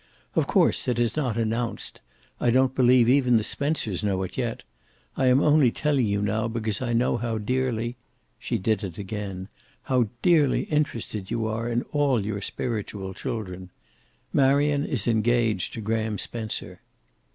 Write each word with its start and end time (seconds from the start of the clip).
"Of 0.35 0.47
course 0.47 0.87
it 0.87 0.97
is 0.99 1.15
not 1.15 1.37
announced 1.37 1.99
I 2.39 2.49
don't 2.49 2.73
believe 2.73 3.07
even 3.07 3.37
the 3.37 3.43
Spencers 3.43 4.03
know 4.03 4.23
it 4.23 4.35
yet. 4.35 4.63
I 5.15 5.27
am 5.27 5.41
only 5.41 5.69
telling 5.69 6.07
you 6.07 6.23
now 6.23 6.47
because 6.47 6.81
I 6.81 6.91
know 6.91 7.17
how 7.17 7.37
dearly" 7.37 7.97
she 8.39 8.57
did 8.57 8.83
it 8.83 8.97
again 8.97 9.47
"how 9.83 10.07
dearly 10.23 10.63
interested 10.63 11.29
you 11.29 11.45
are 11.45 11.69
in 11.69 11.83
all 11.91 12.25
your 12.25 12.41
spiritual 12.41 13.13
children. 13.13 13.69
Marion 14.33 14.87
is 14.87 15.07
engaged 15.07 15.71
to 15.75 15.81
Graham 15.81 16.17
Spencer." 16.17 16.79